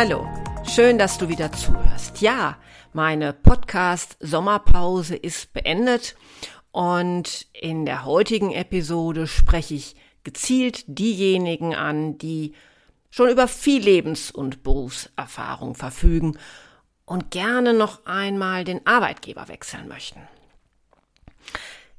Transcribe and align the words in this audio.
Hallo, 0.00 0.28
schön, 0.62 0.96
dass 0.96 1.18
du 1.18 1.28
wieder 1.28 1.50
zuhörst. 1.50 2.20
Ja, 2.20 2.56
meine 2.92 3.32
Podcast 3.32 4.16
Sommerpause 4.20 5.16
ist 5.16 5.52
beendet 5.52 6.14
und 6.70 7.48
in 7.52 7.84
der 7.84 8.04
heutigen 8.04 8.52
Episode 8.52 9.26
spreche 9.26 9.74
ich 9.74 9.96
gezielt 10.22 10.84
diejenigen 10.86 11.74
an, 11.74 12.16
die 12.16 12.54
schon 13.10 13.28
über 13.28 13.48
viel 13.48 13.82
Lebens- 13.82 14.30
und 14.30 14.62
Berufserfahrung 14.62 15.74
verfügen 15.74 16.38
und 17.04 17.32
gerne 17.32 17.74
noch 17.74 18.06
einmal 18.06 18.62
den 18.62 18.86
Arbeitgeber 18.86 19.48
wechseln 19.48 19.88
möchten. 19.88 20.20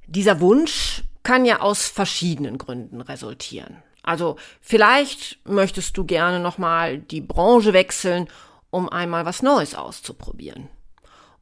Dieser 0.08 0.40
Wunsch 0.40 1.04
kann 1.23 1.44
ja 1.44 1.60
aus 1.60 1.90
verschiedenen 1.90 2.60
Gründen 2.60 3.02
resultieren. 3.02 3.84
Also 4.03 4.38
vielleicht 4.61 5.39
möchtest 5.47 5.97
du 5.97 6.05
gerne 6.05 6.39
nochmal 6.39 7.00
die 7.00 7.22
Branche 7.22 7.73
wechseln, 7.73 8.28
um 8.69 8.89
einmal 8.89 9.25
was 9.25 9.42
Neues 9.42 9.75
auszuprobieren. 9.75 10.69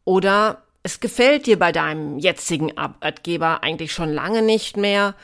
Oder 0.04 0.64
es 0.84 1.00
gefällt 1.00 1.48
dir 1.48 1.60
bei 1.60 1.72
deinem 1.72 2.18
jetzigen 2.18 2.78
Arbeitgeber 2.78 3.64
eigentlich 3.64 3.92
schon 3.92 4.14
lange 4.14 4.42
nicht 4.42 4.78
mehr. 4.78 5.16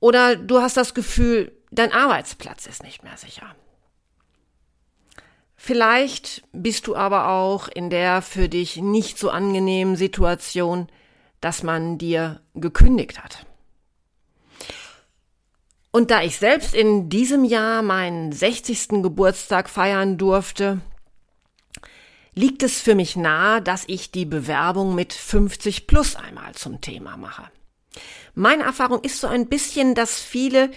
Oder 0.00 0.36
du 0.36 0.60
hast 0.60 0.76
das 0.76 0.94
Gefühl, 0.94 1.52
dein 1.70 1.92
Arbeitsplatz 1.92 2.66
ist 2.66 2.82
nicht 2.82 3.02
mehr 3.02 3.16
sicher. 3.16 3.54
Vielleicht 5.56 6.42
bist 6.52 6.86
du 6.86 6.96
aber 6.96 7.28
auch 7.28 7.68
in 7.68 7.90
der 7.90 8.22
für 8.22 8.48
dich 8.48 8.78
nicht 8.78 9.18
so 9.18 9.28
angenehmen 9.28 9.94
Situation, 9.94 10.88
dass 11.42 11.62
man 11.62 11.98
dir 11.98 12.40
gekündigt 12.54 13.22
hat. 13.22 13.44
Und 15.92 16.10
da 16.10 16.22
ich 16.22 16.36
selbst 16.36 16.74
in 16.74 17.08
diesem 17.08 17.44
Jahr 17.44 17.82
meinen 17.82 18.30
60. 18.32 19.02
Geburtstag 19.02 19.68
feiern 19.68 20.18
durfte, 20.18 20.80
liegt 22.34 22.62
es 22.62 22.80
für 22.80 22.94
mich 22.94 23.16
nahe, 23.16 23.60
dass 23.60 23.84
ich 23.88 24.12
die 24.12 24.24
Bewerbung 24.24 24.94
mit 24.94 25.12
50 25.12 25.88
plus 25.88 26.14
einmal 26.14 26.54
zum 26.54 26.80
Thema 26.80 27.16
mache. 27.16 27.50
Meine 28.34 28.62
Erfahrung 28.62 29.00
ist 29.02 29.20
so 29.20 29.26
ein 29.26 29.48
bisschen, 29.48 29.94
dass 29.96 30.20
viele 30.20 30.70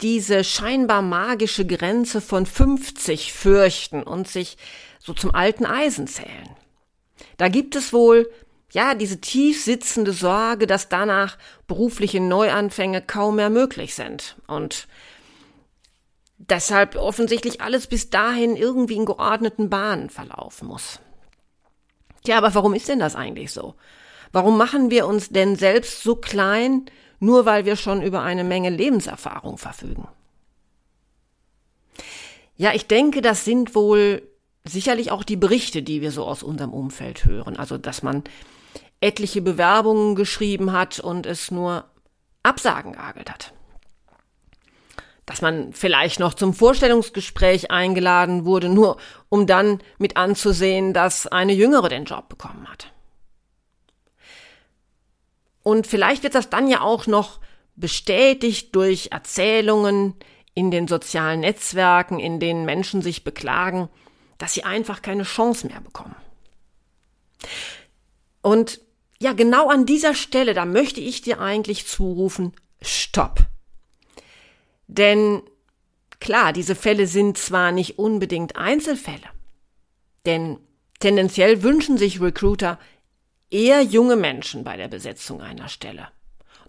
diese 0.00 0.44
scheinbar 0.44 1.02
magische 1.02 1.66
Grenze 1.66 2.20
von 2.20 2.46
50 2.46 3.32
fürchten 3.32 4.02
und 4.02 4.28
sich 4.28 4.56
so 4.98 5.12
zum 5.12 5.34
alten 5.34 5.66
Eisen 5.66 6.06
zählen. 6.06 6.48
Da 7.36 7.48
gibt 7.48 7.74
es 7.74 7.92
wohl 7.92 8.30
ja, 8.72 8.94
diese 8.94 9.20
tief 9.20 9.64
sitzende 9.64 10.12
Sorge, 10.12 10.66
dass 10.66 10.88
danach 10.88 11.36
berufliche 11.66 12.20
Neuanfänge 12.20 13.02
kaum 13.02 13.36
mehr 13.36 13.50
möglich 13.50 13.94
sind 13.94 14.36
und 14.46 14.86
deshalb 16.38 16.96
offensichtlich 16.96 17.60
alles 17.60 17.86
bis 17.86 18.10
dahin 18.10 18.56
irgendwie 18.56 18.96
in 18.96 19.06
geordneten 19.06 19.70
Bahnen 19.70 20.08
verlaufen 20.10 20.68
muss. 20.68 21.00
Tja, 22.24 22.38
aber 22.38 22.54
warum 22.54 22.74
ist 22.74 22.88
denn 22.88 22.98
das 22.98 23.16
eigentlich 23.16 23.50
so? 23.52 23.74
Warum 24.32 24.56
machen 24.56 24.90
wir 24.90 25.06
uns 25.06 25.30
denn 25.30 25.56
selbst 25.56 26.02
so 26.02 26.16
klein, 26.16 26.86
nur 27.18 27.46
weil 27.46 27.64
wir 27.64 27.76
schon 27.76 28.02
über 28.02 28.22
eine 28.22 28.44
Menge 28.44 28.70
Lebenserfahrung 28.70 29.58
verfügen? 29.58 30.06
Ja, 32.56 32.72
ich 32.74 32.86
denke, 32.86 33.22
das 33.22 33.44
sind 33.44 33.74
wohl 33.74 34.22
sicherlich 34.64 35.10
auch 35.10 35.24
die 35.24 35.36
Berichte, 35.36 35.82
die 35.82 36.02
wir 36.02 36.12
so 36.12 36.24
aus 36.24 36.42
unserem 36.42 36.72
Umfeld 36.72 37.24
hören. 37.24 37.56
Also, 37.56 37.78
dass 37.78 38.02
man 38.02 38.22
etliche 39.00 39.42
Bewerbungen 39.42 40.14
geschrieben 40.14 40.72
hat 40.72 41.00
und 41.00 41.26
es 41.26 41.50
nur 41.50 41.84
Absagen 42.42 42.92
geagelt 42.92 43.30
hat. 43.30 43.52
Dass 45.26 45.42
man 45.42 45.72
vielleicht 45.72 46.18
noch 46.18 46.34
zum 46.34 46.54
Vorstellungsgespräch 46.54 47.70
eingeladen 47.70 48.44
wurde, 48.44 48.68
nur 48.68 48.96
um 49.28 49.46
dann 49.46 49.80
mit 49.98 50.16
anzusehen, 50.16 50.92
dass 50.92 51.26
eine 51.26 51.52
Jüngere 51.52 51.88
den 51.88 52.04
Job 52.04 52.28
bekommen 52.28 52.68
hat. 52.68 52.92
Und 55.62 55.86
vielleicht 55.86 56.22
wird 56.22 56.34
das 56.34 56.50
dann 56.50 56.68
ja 56.68 56.80
auch 56.80 57.06
noch 57.06 57.38
bestätigt 57.76 58.74
durch 58.74 59.08
Erzählungen 59.12 60.14
in 60.54 60.70
den 60.70 60.88
sozialen 60.88 61.40
Netzwerken, 61.40 62.18
in 62.18 62.40
denen 62.40 62.64
Menschen 62.64 63.02
sich 63.02 63.24
beklagen, 63.24 63.88
dass 64.38 64.54
sie 64.54 64.64
einfach 64.64 65.02
keine 65.02 65.22
Chance 65.22 65.66
mehr 65.66 65.80
bekommen. 65.80 66.16
Und 68.42 68.80
ja, 69.22 69.34
genau 69.34 69.68
an 69.68 69.84
dieser 69.84 70.14
Stelle, 70.14 70.54
da 70.54 70.64
möchte 70.64 71.00
ich 71.00 71.20
dir 71.20 71.40
eigentlich 71.40 71.86
zurufen, 71.86 72.52
stopp. 72.80 73.40
Denn 74.86 75.42
klar, 76.20 76.52
diese 76.52 76.74
Fälle 76.74 77.06
sind 77.06 77.36
zwar 77.36 77.70
nicht 77.70 77.98
unbedingt 77.98 78.56
Einzelfälle, 78.56 79.28
denn 80.24 80.58
tendenziell 81.00 81.62
wünschen 81.62 81.98
sich 81.98 82.20
Recruiter 82.20 82.78
eher 83.50 83.82
junge 83.82 84.16
Menschen 84.16 84.64
bei 84.64 84.76
der 84.78 84.88
Besetzung 84.88 85.42
einer 85.42 85.68
Stelle. 85.68 86.08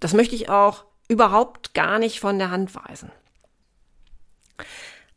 Das 0.02 0.14
möchte 0.14 0.36
ich 0.36 0.50
auch 0.50 0.84
überhaupt 1.08 1.74
gar 1.74 2.00
nicht 2.00 2.20
von 2.20 2.38
der 2.38 2.52
Hand 2.52 2.76
weisen. 2.76 3.12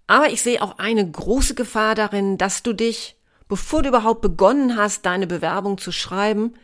Aber 0.06 0.30
ich 0.30 0.42
sehe 0.42 0.62
auch 0.62 0.78
eine 0.78 1.10
große 1.10 1.54
Gefahr 1.54 1.94
darin, 1.94 2.38
dass 2.38 2.62
du 2.62 2.74
dich, 2.74 3.16
bevor 3.48 3.82
du 3.82 3.88
überhaupt 3.88 4.20
begonnen 4.20 4.76
hast, 4.76 5.06
deine 5.06 5.26
Bewerbung 5.26 5.78
zu 5.78 5.90
schreiben, 5.90 6.54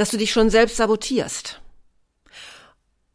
dass 0.00 0.12
du 0.12 0.16
dich 0.16 0.32
schon 0.32 0.48
selbst 0.48 0.78
sabotierst. 0.78 1.60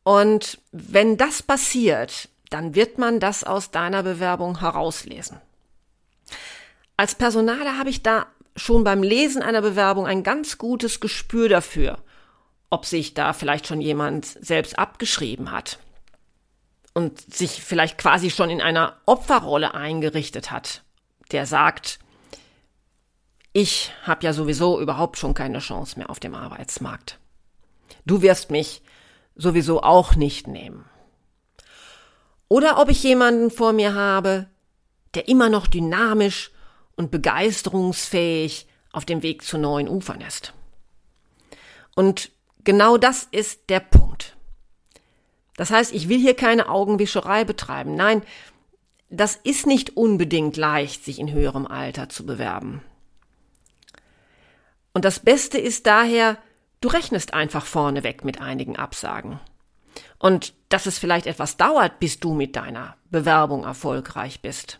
Und 0.03 0.59
wenn 0.71 1.17
das 1.17 1.41
passiert, 1.41 2.29
dann 2.51 2.75
wird 2.75 2.99
man 2.99 3.19
das 3.19 3.43
aus 3.43 3.71
deiner 3.71 4.03
Bewerbung 4.03 4.59
herauslesen. 4.59 5.41
Als 6.95 7.15
Personaler 7.15 7.79
habe 7.79 7.89
ich 7.89 8.03
da 8.03 8.27
schon 8.55 8.83
beim 8.83 9.01
Lesen 9.01 9.41
einer 9.41 9.63
Bewerbung 9.63 10.05
ein 10.05 10.21
ganz 10.21 10.59
gutes 10.59 10.99
Gespür 10.99 11.49
dafür, 11.49 11.97
ob 12.69 12.85
sich 12.85 13.15
da 13.15 13.33
vielleicht 13.33 13.65
schon 13.65 13.81
jemand 13.81 14.27
selbst 14.27 14.77
abgeschrieben 14.77 15.49
hat 15.49 15.79
und 16.93 17.19
sich 17.33 17.63
vielleicht 17.63 17.97
quasi 17.97 18.29
schon 18.29 18.51
in 18.51 18.61
einer 18.61 18.95
Opferrolle 19.07 19.73
eingerichtet 19.73 20.51
hat, 20.51 20.83
der 21.31 21.47
sagt, 21.47 21.97
ich 23.55 23.93
habe 24.03 24.25
ja 24.25 24.33
sowieso 24.33 24.81
überhaupt 24.81 25.17
schon 25.17 25.33
keine 25.33 25.59
Chance 25.59 25.97
mehr 25.97 26.09
auf 26.09 26.19
dem 26.19 26.35
Arbeitsmarkt. 26.35 27.19
Du 28.05 28.21
wirst 28.21 28.51
mich 28.51 28.81
sowieso 29.37 29.81
auch 29.81 30.17
nicht 30.17 30.45
nehmen. 30.45 30.83
Oder 32.49 32.81
ob 32.81 32.89
ich 32.89 33.01
jemanden 33.01 33.49
vor 33.49 33.71
mir 33.71 33.93
habe, 33.93 34.47
der 35.13 35.29
immer 35.29 35.47
noch 35.47 35.67
dynamisch 35.67 36.51
und 36.97 37.11
begeisterungsfähig 37.11 38.67
auf 38.91 39.05
dem 39.05 39.23
Weg 39.23 39.41
zu 39.41 39.57
neuen 39.57 39.87
Ufern 39.87 40.19
ist. 40.19 40.51
Und 41.95 42.31
genau 42.65 42.97
das 42.97 43.25
ist 43.31 43.69
der 43.69 43.79
Punkt. 43.79 44.35
Das 45.55 45.71
heißt, 45.71 45.93
ich 45.93 46.09
will 46.09 46.19
hier 46.19 46.35
keine 46.35 46.67
Augenwischerei 46.67 47.45
betreiben. 47.45 47.95
Nein, 47.95 48.21
das 49.09 49.37
ist 49.37 49.65
nicht 49.65 49.95
unbedingt 49.95 50.57
leicht, 50.57 51.05
sich 51.05 51.19
in 51.19 51.31
höherem 51.31 51.65
Alter 51.65 52.09
zu 52.09 52.25
bewerben. 52.25 52.81
Und 54.95 55.03
das 55.03 55.19
Beste 55.19 55.57
ist 55.57 55.87
daher, 55.87 56.37
du 56.79 56.87
rechnest 56.87 57.33
einfach 57.33 57.65
vorneweg 57.65 58.23
mit 58.23 58.39
einigen 58.39 58.77
Absagen. 58.77 59.41
Und 60.19 60.53
dass 60.69 60.85
es 60.85 60.97
vielleicht 60.97 61.27
etwas 61.27 61.57
dauert, 61.57 61.99
bis 61.99 62.21
du 62.21 62.33
mit 62.33 62.55
deiner 62.55 62.95
Bewerbung 63.11 63.65
erfolgreich 63.65 64.41
bist. 64.41 64.79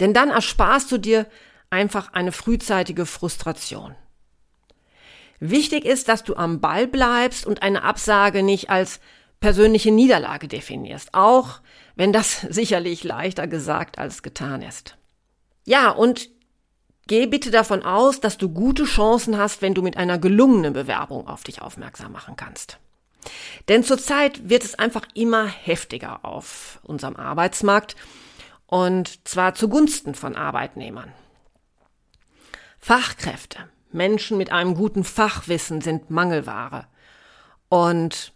Denn 0.00 0.12
dann 0.12 0.28
ersparst 0.28 0.92
du 0.92 0.98
dir 0.98 1.26
einfach 1.70 2.12
eine 2.12 2.30
frühzeitige 2.30 3.06
Frustration. 3.06 3.94
Wichtig 5.40 5.86
ist, 5.86 6.10
dass 6.10 6.22
du 6.22 6.36
am 6.36 6.60
Ball 6.60 6.86
bleibst 6.86 7.46
und 7.46 7.62
eine 7.62 7.84
Absage 7.84 8.42
nicht 8.42 8.68
als 8.68 9.00
persönliche 9.40 9.92
Niederlage 9.92 10.46
definierst, 10.46 11.14
auch 11.14 11.62
wenn 11.96 12.12
das 12.12 12.40
sicherlich 12.50 13.02
leichter 13.02 13.46
gesagt 13.46 13.96
als 13.96 14.22
getan 14.22 14.60
ist. 14.60 14.98
Ja, 15.64 15.88
und 15.88 16.28
Geh 17.08 17.26
bitte 17.26 17.50
davon 17.50 17.82
aus, 17.82 18.20
dass 18.20 18.36
du 18.36 18.50
gute 18.50 18.84
Chancen 18.84 19.38
hast, 19.38 19.62
wenn 19.62 19.72
du 19.72 19.80
mit 19.80 19.96
einer 19.96 20.18
gelungenen 20.18 20.74
Bewerbung 20.74 21.26
auf 21.26 21.42
dich 21.42 21.62
aufmerksam 21.62 22.12
machen 22.12 22.36
kannst. 22.36 22.78
Denn 23.68 23.82
zurzeit 23.82 24.50
wird 24.50 24.62
es 24.62 24.78
einfach 24.78 25.06
immer 25.14 25.46
heftiger 25.46 26.22
auf 26.24 26.78
unserem 26.82 27.16
Arbeitsmarkt 27.16 27.96
und 28.66 29.26
zwar 29.26 29.54
zugunsten 29.54 30.14
von 30.14 30.36
Arbeitnehmern. 30.36 31.10
Fachkräfte, 32.78 33.58
Menschen 33.90 34.36
mit 34.36 34.52
einem 34.52 34.74
guten 34.74 35.02
Fachwissen 35.02 35.80
sind 35.80 36.10
Mangelware. 36.10 36.88
Und 37.70 38.34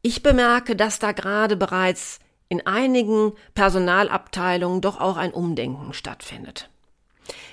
ich 0.00 0.22
bemerke, 0.22 0.76
dass 0.76 1.00
da 1.00 1.10
gerade 1.10 1.56
bereits 1.56 2.20
in 2.48 2.64
einigen 2.68 3.32
Personalabteilungen 3.54 4.80
doch 4.80 5.00
auch 5.00 5.16
ein 5.16 5.32
Umdenken 5.32 5.92
stattfindet. 5.92 6.70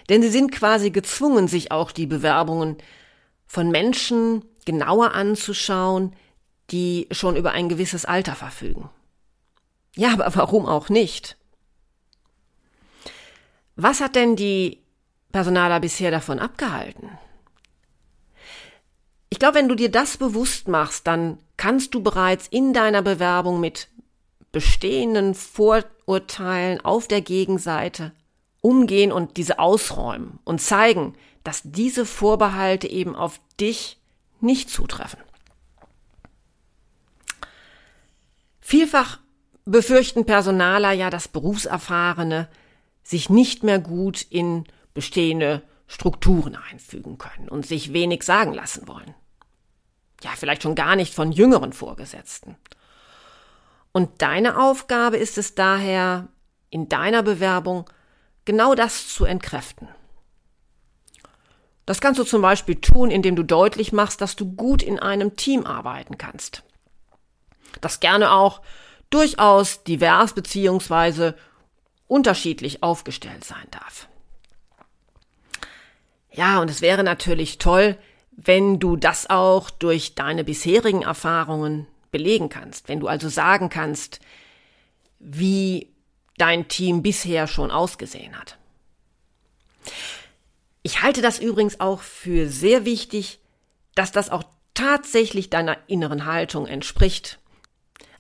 Denn 0.10 0.22
sie 0.22 0.30
sind 0.30 0.52
quasi 0.52 0.92
gezwungen, 0.92 1.48
sich 1.48 1.72
auch 1.72 1.92
die 1.92 2.08
Bewerbungen 2.08 2.78
von 3.46 3.72
Menschen 3.72 4.46
genauer 4.66 5.14
anzuschauen, 5.14 6.16
die 6.72 7.08
schon 7.12 7.36
über 7.36 7.52
ein 7.52 7.70
gewisses 7.70 8.06
Alter 8.06 8.36
verfügen. 8.36 8.90
Ja, 9.96 10.14
aber 10.14 10.36
warum 10.36 10.66
auch 10.66 10.90
nicht? 10.90 11.38
Was 13.76 14.02
hat 14.02 14.16
denn 14.16 14.36
die 14.36 14.82
Personaler 15.32 15.80
bisher 15.80 16.12
davon 16.12 16.40
abgehalten? 16.40 17.10
Ich 19.30 19.40
glaube, 19.40 19.56
wenn 19.56 19.70
du 19.70 19.76
dir 19.76 19.92
das 19.92 20.18
bewusst 20.18 20.68
machst, 20.68 21.06
dann 21.08 21.38
kannst 21.58 21.94
du 21.94 22.02
bereits 22.02 22.48
in 22.48 22.74
deiner 22.74 23.02
Bewerbung 23.02 23.60
mit 23.60 23.88
bestehenden 24.52 25.36
Vorurteilen 25.36 26.84
auf 26.84 27.08
der 27.08 27.22
Gegenseite 27.22 28.14
umgehen 28.62 29.12
und 29.12 29.38
diese 29.38 29.60
ausräumen 29.60 30.40
und 30.44 30.62
zeigen, 30.62 31.16
dass 31.44 31.62
diese 31.64 32.06
Vorbehalte 32.06 32.90
eben 32.90 33.16
auf 33.16 33.40
dich 33.60 34.00
nicht 34.42 34.70
zutreffen. 34.70 35.20
Vielfach 38.60 39.20
befürchten 39.66 40.26
Personaler 40.26 40.92
ja, 40.92 41.10
dass 41.10 41.28
Berufserfahrene 41.28 42.50
sich 43.04 43.30
nicht 43.30 43.64
mehr 43.64 43.80
gut 43.80 44.22
in 44.30 44.66
bestehende 44.94 45.64
Strukturen 45.88 46.58
einfügen 46.58 47.18
können 47.18 47.48
und 47.48 47.66
sich 47.66 47.94
wenig 47.94 48.24
sagen 48.24 48.54
lassen 48.54 48.88
wollen. 48.88 49.16
Ja, 50.22 50.32
vielleicht 50.36 50.64
schon 50.64 50.76
gar 50.76 50.96
nicht 50.96 51.14
von 51.14 51.32
jüngeren 51.32 51.72
Vorgesetzten. 51.72 52.58
Und 53.94 54.22
deine 54.22 54.60
Aufgabe 54.60 55.18
ist 55.18 55.38
es 55.38 55.56
daher, 55.56 56.28
in 56.70 56.90
deiner 56.90 57.24
Bewerbung 57.24 57.90
genau 58.48 58.74
das 58.74 59.10
zu 59.10 59.26
entkräften. 59.26 59.88
Das 61.86 62.02
kannst 62.02 62.20
du 62.20 62.24
zum 62.24 62.42
Beispiel 62.42 62.76
tun, 62.76 63.12
indem 63.12 63.36
du 63.36 63.44
deutlich 63.44 63.94
machst, 63.94 64.22
dass 64.22 64.36
du 64.36 64.52
gut 64.52 64.82
in 64.82 65.00
einem 65.00 65.36
Team 65.36 65.66
arbeiten 65.66 66.18
kannst. 66.18 66.64
Das 67.82 68.00
gerne 68.00 68.32
auch 68.32 68.62
durchaus 69.10 69.84
divers 69.84 70.34
beziehungsweise 70.34 71.36
unterschiedlich 72.08 72.84
aufgestellt 72.84 73.44
sein 73.44 73.68
darf. 73.72 74.08
Ja, 76.32 76.60
und 76.60 76.70
es 76.70 76.82
wäre 76.82 77.04
natürlich 77.04 77.58
toll, 77.58 77.98
wenn 78.32 78.80
du 78.80 78.96
das 78.96 79.30
auch 79.30 79.70
durch 79.70 80.16
deine 80.16 80.44
bisherigen 80.44 81.02
Erfahrungen 81.02 81.88
belegen 82.12 82.50
kannst, 82.50 82.88
wenn 82.88 83.00
du 83.00 83.08
also 83.08 83.30
sagen 83.30 83.70
kannst, 83.70 84.20
wie 85.20 85.92
dein 86.38 86.68
Team 86.68 87.02
bisher 87.02 87.48
schon 87.48 87.72
ausgesehen 87.72 88.38
hat. 88.38 88.58
Ich 90.84 91.02
halte 91.02 91.22
das 91.22 91.40
übrigens 91.40 91.80
auch 91.80 92.02
für 92.02 92.48
sehr 92.48 92.86
wichtig, 92.86 93.40
dass 93.96 94.12
das 94.12 94.30
auch 94.30 94.44
tatsächlich 94.74 95.50
deiner 95.50 95.78
inneren 95.88 96.26
Haltung 96.26 96.68
entspricht. 96.68 97.40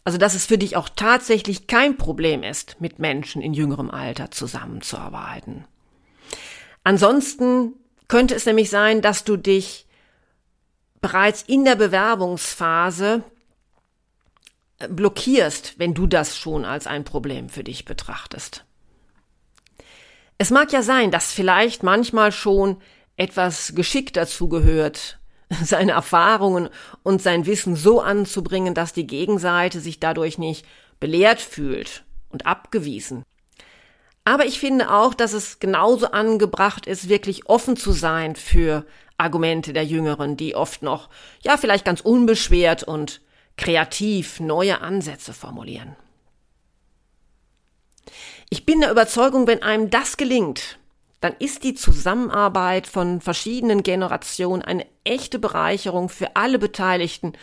Also, 0.03 0.17
dass 0.17 0.33
es 0.33 0.45
für 0.45 0.57
dich 0.57 0.75
auch 0.75 0.89
tatsächlich 0.89 1.67
kein 1.67 1.97
Problem 1.97 2.41
ist, 2.41 2.79
mit 2.79 2.97
Menschen 2.97 3.41
in 3.41 3.53
jüngerem 3.53 3.91
Alter 3.91 4.31
zusammenzuarbeiten. 4.31 5.65
Ansonsten 6.83 7.73
könnte 8.07 8.33
es 8.33 8.45
nämlich 8.45 8.69
sein, 8.69 9.01
dass 9.01 9.23
du 9.25 9.37
dich 9.37 9.85
bereits 11.01 11.41
in 11.43 11.65
der 11.65 11.75
Bewerbungsphase 11.75 13.23
blockierst, 14.89 15.79
wenn 15.79 15.93
du 15.93 16.07
das 16.07 16.37
schon 16.37 16.65
als 16.65 16.87
ein 16.87 17.03
Problem 17.03 17.49
für 17.49 17.63
dich 17.63 17.85
betrachtest. 17.85 18.65
Es 20.37 20.51
mag 20.51 20.71
ja 20.71 20.83
sein, 20.83 21.09
dass 21.09 21.31
vielleicht 21.31 21.81
manchmal 21.81 22.31
schon 22.31 22.77
etwas 23.15 23.73
Geschick 23.75 24.13
dazu 24.13 24.47
gehört, 24.49 25.19
seine 25.63 25.93
Erfahrungen 25.93 26.69
und 27.03 27.21
sein 27.21 27.45
Wissen 27.45 27.75
so 27.75 28.01
anzubringen, 28.01 28.73
dass 28.73 28.93
die 28.93 29.07
Gegenseite 29.07 29.79
sich 29.79 29.99
dadurch 29.99 30.37
nicht 30.37 30.65
belehrt 30.99 31.41
fühlt 31.41 32.03
und 32.29 32.45
abgewiesen. 32.45 33.23
Aber 34.25 34.45
ich 34.45 34.59
finde 34.59 34.91
auch, 34.91 35.13
dass 35.13 35.31
es 35.31 35.59
genauso 35.59 36.11
angebracht 36.11 36.85
ist, 36.85 37.07
wirklich 37.07 37.47
offen 37.47 37.77
zu 37.77 37.93
sein 37.93 38.35
für 38.35 38.85
Argumente 39.17 39.71
der 39.71 39.85
Jüngeren, 39.85 40.35
die 40.35 40.53
oft 40.53 40.83
noch, 40.83 41.09
ja, 41.41 41.55
vielleicht 41.55 41.85
ganz 41.85 42.01
unbeschwert 42.01 42.83
und 42.83 43.21
kreativ 43.57 44.39
neue 44.39 44.81
Ansätze 44.81 45.33
formulieren. 45.33 45.95
Ich 48.49 48.65
bin 48.65 48.79
der 48.79 48.91
Überzeugung, 48.91 49.47
wenn 49.47 49.61
einem 49.61 49.89
das 49.89 50.15
gelingt, 50.15 50.79
dann 51.19 51.35
ist 51.39 51.63
die 51.63 51.73
Zusammenarbeit 51.73 52.87
von 52.87 53.19
verschiedenen 53.21 53.83
Generationen 53.83 54.61
eine 54.61 54.85
echte 55.03 55.39
Bereicherung 55.39 56.09
für 56.09 56.35
alle 56.35 56.59
Beteiligten, 56.59 57.33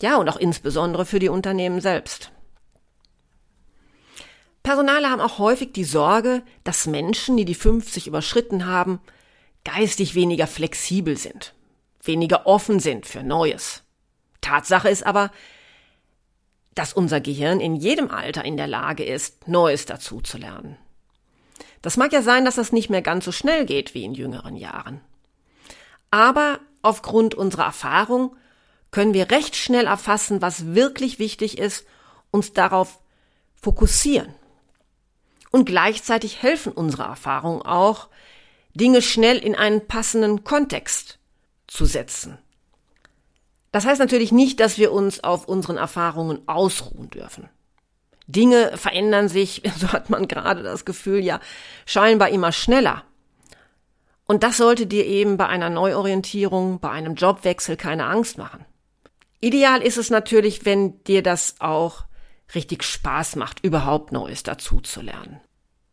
ja 0.00 0.16
und 0.16 0.28
auch 0.28 0.38
insbesondere 0.38 1.04
für 1.04 1.18
die 1.18 1.28
Unternehmen 1.28 1.80
selbst. 1.80 2.32
Personale 4.62 5.10
haben 5.10 5.20
auch 5.20 5.38
häufig 5.38 5.72
die 5.72 5.84
Sorge, 5.84 6.42
dass 6.64 6.86
Menschen, 6.86 7.36
die 7.36 7.44
die 7.44 7.54
50 7.54 8.06
überschritten 8.06 8.66
haben, 8.66 9.00
geistig 9.64 10.14
weniger 10.14 10.46
flexibel 10.46 11.16
sind, 11.16 11.54
weniger 12.02 12.46
offen 12.46 12.80
sind 12.80 13.06
für 13.06 13.22
Neues. 13.22 13.84
Tatsache 14.40 14.88
ist 14.88 15.04
aber, 15.04 15.30
dass 16.74 16.92
unser 16.92 17.20
Gehirn 17.20 17.60
in 17.60 17.76
jedem 17.76 18.10
Alter 18.10 18.44
in 18.44 18.56
der 18.56 18.66
Lage 18.66 19.04
ist, 19.04 19.48
Neues 19.48 19.86
dazu 19.86 20.20
zu 20.20 20.38
lernen. 20.38 20.76
Das 21.82 21.96
mag 21.96 22.12
ja 22.12 22.22
sein, 22.22 22.44
dass 22.44 22.56
das 22.56 22.72
nicht 22.72 22.90
mehr 22.90 23.02
ganz 23.02 23.24
so 23.24 23.32
schnell 23.32 23.66
geht 23.66 23.94
wie 23.94 24.04
in 24.04 24.14
jüngeren 24.14 24.56
Jahren. 24.56 25.00
Aber 26.10 26.60
aufgrund 26.82 27.34
unserer 27.34 27.64
Erfahrung 27.64 28.36
können 28.90 29.14
wir 29.14 29.30
recht 29.30 29.56
schnell 29.56 29.86
erfassen, 29.86 30.42
was 30.42 30.74
wirklich 30.74 31.18
wichtig 31.18 31.58
ist, 31.58 31.86
uns 32.30 32.52
darauf 32.52 33.00
fokussieren. 33.54 34.34
Und 35.50 35.64
gleichzeitig 35.64 36.42
helfen 36.42 36.72
unsere 36.72 37.04
Erfahrungen 37.04 37.62
auch, 37.62 38.08
Dinge 38.74 39.02
schnell 39.02 39.38
in 39.38 39.56
einen 39.56 39.86
passenden 39.86 40.44
Kontext 40.44 41.18
zu 41.66 41.86
setzen 41.86 42.38
das 43.72 43.86
heißt 43.86 44.00
natürlich 44.00 44.32
nicht, 44.32 44.60
dass 44.60 44.78
wir 44.78 44.92
uns 44.92 45.22
auf 45.22 45.46
unseren 45.46 45.76
Erfahrungen 45.76 46.46
ausruhen 46.46 47.10
dürfen. 47.10 47.48
Dinge 48.26 48.76
verändern 48.76 49.28
sich, 49.28 49.62
so 49.78 49.92
hat 49.92 50.10
man 50.10 50.28
gerade 50.28 50.62
das 50.62 50.84
Gefühl, 50.84 51.20
ja, 51.20 51.40
scheinbar 51.86 52.30
immer 52.30 52.52
schneller. 52.52 53.04
Und 54.26 54.44
das 54.44 54.58
sollte 54.58 54.86
dir 54.86 55.06
eben 55.06 55.36
bei 55.36 55.46
einer 55.46 55.70
Neuorientierung, 55.70 56.78
bei 56.78 56.90
einem 56.90 57.16
Jobwechsel 57.16 57.76
keine 57.76 58.06
Angst 58.06 58.38
machen. 58.38 58.64
Ideal 59.40 59.82
ist 59.82 59.96
es 59.96 60.10
natürlich, 60.10 60.64
wenn 60.64 61.02
dir 61.04 61.22
das 61.22 61.56
auch 61.58 62.04
richtig 62.54 62.84
Spaß 62.84 63.36
macht, 63.36 63.64
überhaupt 63.64 64.12
Neues 64.12 64.42
dazu 64.42 64.80
zu 64.80 65.00
lernen. 65.00 65.40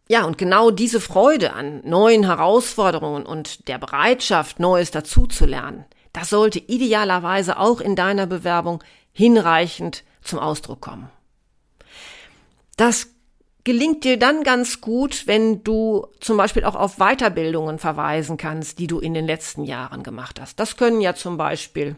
Ja, 0.09 0.25
und 0.25 0.37
genau 0.37 0.71
diese 0.71 1.01
Freude 1.01 1.53
an 1.53 1.81
neuen 1.83 2.23
Herausforderungen 2.23 3.25
und 3.25 3.67
der 3.67 3.77
Bereitschaft, 3.77 4.59
Neues 4.59 4.91
dazu 4.91 5.27
zu 5.27 5.45
lernen, 5.45 5.85
das 6.17 6.31
sollte 6.31 6.57
idealerweise 6.57 7.59
auch 7.59 7.79
in 7.79 7.95
deiner 7.95 8.25
Bewerbung 8.25 8.83
hinreichend 9.13 10.03
zum 10.23 10.39
Ausdruck 10.39 10.81
kommen. 10.81 11.11
Das 12.75 13.09
gelingt 13.63 14.03
dir 14.03 14.17
dann 14.17 14.43
ganz 14.43 14.81
gut, 14.81 15.27
wenn 15.27 15.63
du 15.63 16.07
zum 16.19 16.37
Beispiel 16.37 16.63
auch 16.63 16.73
auf 16.73 16.95
Weiterbildungen 16.97 17.77
verweisen 17.77 18.37
kannst, 18.37 18.79
die 18.79 18.87
du 18.87 18.99
in 18.99 19.13
den 19.13 19.27
letzten 19.27 19.63
Jahren 19.63 20.01
gemacht 20.01 20.41
hast. 20.41 20.59
Das 20.59 20.75
können 20.75 21.01
ja 21.01 21.13
zum 21.13 21.37
Beispiel 21.37 21.95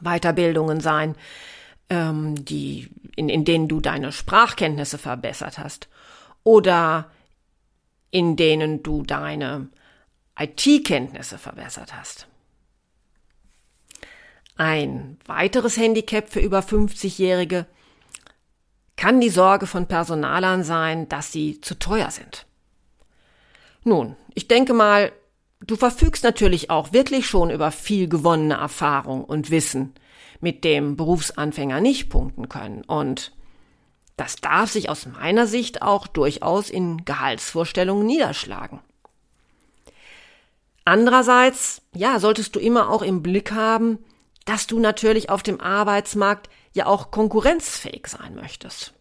Weiterbildungen 0.00 0.80
sein, 0.80 1.16
ähm, 1.88 2.44
die, 2.44 2.90
in, 3.16 3.28
in 3.28 3.44
denen 3.44 3.66
du 3.66 3.80
deine 3.80 4.12
Sprachkenntnisse 4.12 4.98
verbessert 4.98 5.58
hast 5.58 5.88
oder 6.44 7.10
in 8.12 8.36
denen 8.36 8.84
du 8.84 9.02
deine 9.02 9.68
IT-Kenntnisse 10.38 11.38
verbessert 11.38 11.92
hast. 11.92 12.28
Ein 14.60 15.16
weiteres 15.24 15.78
Handicap 15.78 16.28
für 16.28 16.40
über 16.40 16.58
50-Jährige 16.60 17.64
kann 18.94 19.18
die 19.18 19.30
Sorge 19.30 19.66
von 19.66 19.86
Personalern 19.86 20.64
sein, 20.64 21.08
dass 21.08 21.32
sie 21.32 21.62
zu 21.62 21.78
teuer 21.78 22.10
sind. 22.10 22.44
Nun, 23.84 24.16
ich 24.34 24.48
denke 24.48 24.74
mal, 24.74 25.12
du 25.60 25.76
verfügst 25.76 26.24
natürlich 26.24 26.68
auch 26.68 26.92
wirklich 26.92 27.26
schon 27.26 27.48
über 27.48 27.70
viel 27.70 28.06
gewonnene 28.06 28.56
Erfahrung 28.56 29.24
und 29.24 29.50
Wissen, 29.50 29.94
mit 30.40 30.62
dem 30.62 30.94
Berufsanfänger 30.94 31.80
nicht 31.80 32.10
punkten 32.10 32.50
können. 32.50 32.84
Und 32.84 33.32
das 34.18 34.36
darf 34.36 34.70
sich 34.70 34.90
aus 34.90 35.06
meiner 35.06 35.46
Sicht 35.46 35.80
auch 35.80 36.06
durchaus 36.06 36.68
in 36.68 37.06
Gehaltsvorstellungen 37.06 38.04
niederschlagen. 38.04 38.80
Andererseits, 40.84 41.80
ja, 41.94 42.18
solltest 42.18 42.54
du 42.56 42.60
immer 42.60 42.90
auch 42.90 43.00
im 43.00 43.22
Blick 43.22 43.52
haben, 43.52 44.00
dass 44.44 44.66
du 44.66 44.78
natürlich 44.78 45.30
auf 45.30 45.42
dem 45.42 45.60
Arbeitsmarkt 45.60 46.48
ja 46.72 46.86
auch 46.86 47.10
konkurrenzfähig 47.10 48.06
sein 48.06 48.34
möchtest. 48.34 48.94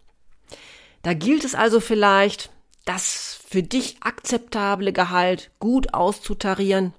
Da 1.02 1.14
gilt 1.14 1.44
es 1.44 1.56
also 1.56 1.80
vielleicht, 1.80 2.50
das 2.86 3.40
für 3.48 3.64
dich 3.64 3.98
akzeptable 4.02 4.92
Gehalt 4.94 5.52
gut 5.60 5.94
auszutarieren 5.94 6.94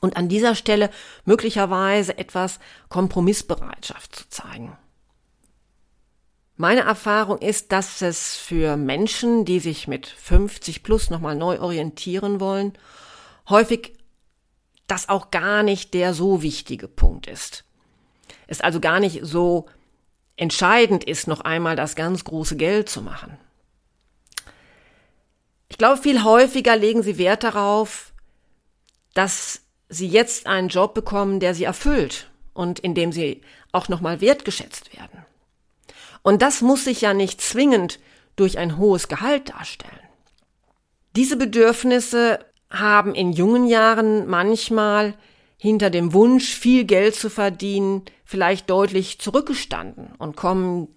und 0.00 0.16
an 0.16 0.28
dieser 0.28 0.54
Stelle 0.54 0.90
möglicherweise 1.24 2.18
etwas 2.18 2.58
Kompromissbereitschaft 2.88 4.14
zu 4.14 4.28
zeigen. 4.28 4.76
Meine 6.56 6.82
Erfahrung 6.82 7.38
ist, 7.38 7.72
dass 7.72 8.02
es 8.02 8.36
für 8.36 8.76
Menschen, 8.76 9.46
die 9.46 9.60
sich 9.60 9.88
mit 9.88 10.06
50 10.06 10.82
plus 10.82 11.08
nochmal 11.08 11.34
neu 11.34 11.58
orientieren 11.60 12.38
wollen, 12.38 12.74
häufig 13.48 13.94
das 14.90 15.08
auch 15.08 15.30
gar 15.30 15.62
nicht 15.62 15.94
der 15.94 16.14
so 16.14 16.42
wichtige 16.42 16.88
Punkt 16.88 17.26
ist. 17.26 17.64
Es 18.46 18.60
also 18.60 18.80
gar 18.80 19.00
nicht 19.00 19.20
so 19.22 19.66
entscheidend 20.36 21.04
ist, 21.04 21.28
noch 21.28 21.42
einmal 21.42 21.76
das 21.76 21.94
ganz 21.94 22.24
große 22.24 22.56
Geld 22.56 22.88
zu 22.88 23.02
machen. 23.02 23.38
Ich 25.68 25.78
glaube, 25.78 26.00
viel 26.00 26.24
häufiger 26.24 26.76
legen 26.76 27.02
sie 27.02 27.18
Wert 27.18 27.44
darauf, 27.44 28.12
dass 29.14 29.62
sie 29.88 30.08
jetzt 30.08 30.46
einen 30.46 30.68
Job 30.68 30.94
bekommen, 30.94 31.40
der 31.40 31.54
sie 31.54 31.64
erfüllt 31.64 32.28
und 32.52 32.80
in 32.80 32.94
dem 32.94 33.12
sie 33.12 33.42
auch 33.72 33.88
nochmal 33.88 34.20
wertgeschätzt 34.20 34.96
werden. 34.96 35.24
Und 36.22 36.42
das 36.42 36.60
muss 36.60 36.84
sich 36.84 37.00
ja 37.02 37.14
nicht 37.14 37.40
zwingend 37.40 38.00
durch 38.36 38.58
ein 38.58 38.76
hohes 38.76 39.08
Gehalt 39.08 39.50
darstellen. 39.50 39.92
Diese 41.16 41.36
Bedürfnisse 41.36 42.44
haben 42.70 43.14
in 43.14 43.32
jungen 43.32 43.66
Jahren 43.66 44.26
manchmal 44.28 45.14
hinter 45.56 45.90
dem 45.90 46.12
Wunsch, 46.12 46.54
viel 46.54 46.84
Geld 46.84 47.14
zu 47.14 47.28
verdienen, 47.28 48.02
vielleicht 48.24 48.70
deutlich 48.70 49.18
zurückgestanden 49.18 50.10
und 50.18 50.36
kommen 50.36 50.88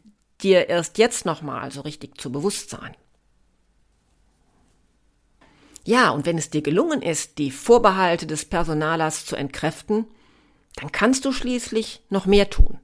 dir 0.41 0.69
erst 0.69 0.97
jetzt 0.97 1.25
nochmal 1.25 1.71
so 1.71 1.81
richtig 1.81 2.19
zu 2.19 2.31
Bewusstsein. 2.31 2.95
Ja, 5.85 6.11
und 6.11 6.25
wenn 6.25 6.37
es 6.37 6.49
dir 6.49 6.61
gelungen 6.61 7.01
ist, 7.01 7.37
die 7.39 7.51
Vorbehalte 7.51 8.25
des 8.25 8.45
Personalers 8.45 9.25
zu 9.25 9.35
entkräften, 9.35 10.05
dann 10.75 10.91
kannst 10.91 11.25
du 11.25 11.33
schließlich 11.33 12.01
noch 12.09 12.25
mehr 12.25 12.49
tun. 12.49 12.79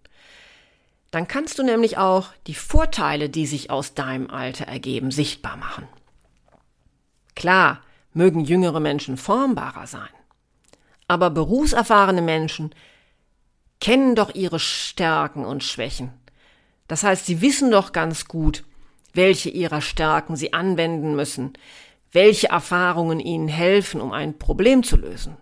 Dann 1.12 1.28
kannst 1.28 1.58
du 1.58 1.64
nämlich 1.64 1.98
auch 1.98 2.34
die 2.46 2.56
Vorteile, 2.56 3.30
die 3.30 3.46
sich 3.46 3.72
aus 3.72 3.94
deinem 3.94 4.30
Alter 4.30 4.66
ergeben, 4.66 5.12
sichtbar 5.12 5.58
machen. 5.58 5.88
Klar, 7.36 7.82
mögen 8.14 8.42
jüngere 8.42 8.80
Menschen 8.80 9.18
formbarer 9.18 9.88
sein. 9.88 10.10
Aber 11.08 11.30
berufserfahrene 11.30 12.22
Menschen 12.22 12.74
kennen 13.80 14.16
doch 14.16 14.34
ihre 14.36 14.60
Stärken 14.60 15.46
und 15.46 15.64
Schwächen. 15.64 16.12
Das 16.88 17.04
heißt, 17.04 17.26
sie 17.26 17.42
wissen 17.42 17.72
doch 17.72 17.92
ganz 17.92 18.26
gut, 18.26 18.64
welche 19.14 19.50
ihrer 19.50 19.82
Stärken 19.82 20.36
sie 20.36 20.54
anwenden 20.54 21.16
müssen, 21.16 21.54
welche 22.12 22.50
Erfahrungen 22.50 23.20
ihnen 23.20 23.48
helfen, 23.48 24.02
um 24.02 24.12
ein 24.12 24.38
Problem 24.38 24.84
zu 24.84 24.98
lösen. 24.98 25.38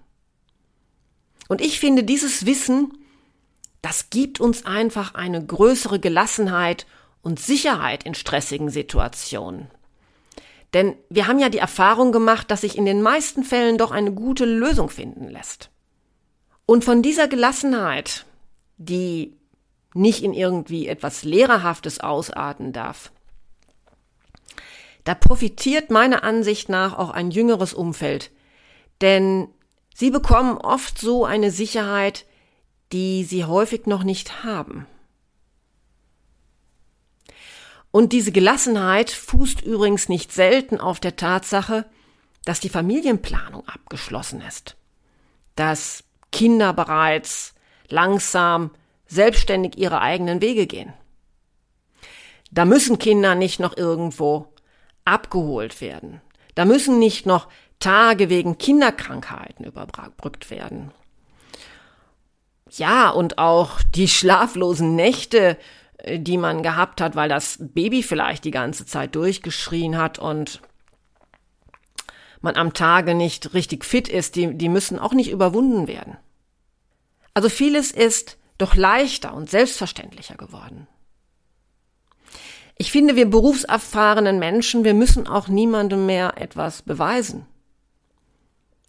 Und 1.47 1.61
ich 1.61 1.79
finde, 1.79 2.03
dieses 2.03 2.45
Wissen, 2.45 2.93
das 3.81 4.09
gibt 4.09 4.39
uns 4.39 4.65
einfach 4.65 5.15
eine 5.15 5.45
größere 5.45 5.99
Gelassenheit 5.99 6.85
und 7.21 7.39
Sicherheit 7.39 8.03
in 8.03 8.15
stressigen 8.15 8.69
Situationen. 8.69 9.67
Denn 10.73 10.95
wir 11.09 11.27
haben 11.27 11.39
ja 11.39 11.49
die 11.49 11.57
Erfahrung 11.57 12.11
gemacht, 12.11 12.51
dass 12.51 12.61
sich 12.61 12.77
in 12.77 12.85
den 12.85 13.01
meisten 13.01 13.43
Fällen 13.43 13.77
doch 13.77 13.91
eine 13.91 14.11
gute 14.11 14.45
Lösung 14.45 14.89
finden 14.89 15.29
lässt. 15.29 15.69
Und 16.65 16.83
von 16.83 17.01
dieser 17.01 17.27
Gelassenheit, 17.27 18.25
die 18.77 19.37
nicht 19.93 20.23
in 20.23 20.33
irgendwie 20.33 20.87
etwas 20.87 21.23
Lehrerhaftes 21.23 21.99
ausarten 22.01 22.73
darf, 22.73 23.11
da 25.05 25.15
profitiert 25.15 25.89
meiner 25.89 26.25
Ansicht 26.25 26.67
nach 26.67 26.97
auch 26.97 27.11
ein 27.11 27.31
jüngeres 27.31 27.73
Umfeld. 27.73 28.29
Denn 28.99 29.47
sie 29.95 30.11
bekommen 30.11 30.57
oft 30.57 30.99
so 30.99 31.23
eine 31.23 31.49
Sicherheit, 31.49 32.25
die 32.91 33.23
sie 33.23 33.45
häufig 33.45 33.85
noch 33.85 34.03
nicht 34.03 34.43
haben. 34.43 34.85
Und 37.97 38.13
diese 38.13 38.31
Gelassenheit 38.31 39.09
fußt 39.09 39.61
übrigens 39.61 40.07
nicht 40.07 40.31
selten 40.31 40.79
auf 40.79 40.99
der 40.99 41.15
Tatsache, 41.15 41.83
dass 42.45 42.59
die 42.59 42.69
Familienplanung 42.69 43.67
abgeschlossen 43.67 44.39
ist, 44.39 44.77
dass 45.55 46.03
Kinder 46.31 46.73
bereits 46.73 47.55
langsam 47.89 48.69
selbstständig 49.07 49.79
ihre 49.79 49.99
eigenen 49.99 50.41
Wege 50.41 50.67
gehen. 50.67 50.93
Da 52.51 52.65
müssen 52.65 52.99
Kinder 52.99 53.33
nicht 53.33 53.59
noch 53.59 53.75
irgendwo 53.75 54.53
abgeholt 55.03 55.81
werden. 55.81 56.21
Da 56.53 56.65
müssen 56.65 56.99
nicht 56.99 57.25
noch 57.25 57.47
Tage 57.79 58.29
wegen 58.29 58.59
Kinderkrankheiten 58.59 59.65
überbrückt 59.65 60.51
werden. 60.51 60.91
Ja, 62.69 63.09
und 63.09 63.39
auch 63.39 63.81
die 63.95 64.07
schlaflosen 64.07 64.95
Nächte 64.95 65.57
die 66.05 66.37
man 66.37 66.63
gehabt 66.63 67.01
hat, 67.01 67.15
weil 67.15 67.29
das 67.29 67.57
Baby 67.59 68.03
vielleicht 68.03 68.45
die 68.45 68.51
ganze 68.51 68.85
Zeit 68.85 69.15
durchgeschrien 69.15 69.97
hat 69.97 70.19
und 70.19 70.61
man 72.41 72.55
am 72.55 72.73
Tage 72.73 73.15
nicht 73.15 73.53
richtig 73.53 73.83
fit 73.83 74.07
ist, 74.07 74.35
die, 74.35 74.55
die 74.55 74.69
müssen 74.69 74.99
auch 74.99 75.13
nicht 75.13 75.31
überwunden 75.31 75.87
werden. 75.87 76.17
Also 77.33 77.49
vieles 77.49 77.91
ist 77.91 78.37
doch 78.57 78.75
leichter 78.75 79.33
und 79.33 79.49
selbstverständlicher 79.49 80.35
geworden. 80.35 80.87
Ich 82.77 82.91
finde, 82.91 83.15
wir 83.15 83.29
berufserfahrenen 83.29 84.37
Menschen, 84.37 84.83
wir 84.83 84.93
müssen 84.93 85.27
auch 85.27 85.47
niemandem 85.47 86.05
mehr 86.05 86.33
etwas 86.37 86.83
beweisen. 86.83 87.47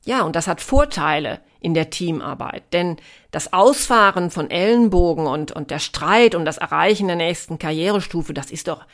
Ja, 0.05 0.23
und 0.23 0.37
das 0.37 0.47
hat 0.47 0.61
Vorteile 0.61 1.41
in 1.61 1.75
der 1.75 1.91
Teamarbeit, 1.91 2.63
denn 2.73 2.97
das 3.31 3.53
Ausfahren 3.53 4.31
von 4.31 4.51
Ellenbogen 4.51 5.27
und, 5.27 5.53
und 5.53 5.71
der 5.71 5.79
Streit 5.79 6.35
um 6.35 6.45
das 6.45 6.59
Erreichen 6.59 7.09
der 7.09 7.17
nächsten 7.17 7.59
Karrierestufe, 7.59 8.33
das 8.33 8.51
ist 8.51 8.69
doch 8.69 8.87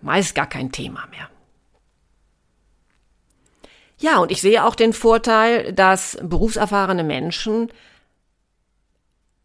meist 0.00 0.34
gar 0.34 0.46
kein 0.46 0.72
Thema 0.72 1.06
mehr. 1.10 1.28
Ja, 3.98 4.18
und 4.18 4.30
ich 4.30 4.42
sehe 4.42 4.64
auch 4.64 4.74
den 4.74 4.92
Vorteil, 4.92 5.72
dass 5.72 6.18
berufserfahrene 6.22 7.02
Menschen 7.02 7.72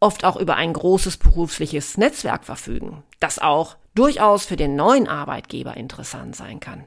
oft 0.02 0.26
auch 0.26 0.36
über 0.36 0.56
ein 0.56 0.74
großes 0.74 1.18
berufliches 1.18 1.98
Netzwerk 1.98 2.44
verfügen, 2.44 3.04
das 3.20 3.40
auch 3.40 3.78
durchaus 3.96 4.46
für 4.46 4.58
den 4.58 4.76
neuen 4.76 5.08
Arbeitgeber 5.08 5.78
interessant 5.78 6.36
sein 6.36 6.60
kann. 6.60 6.86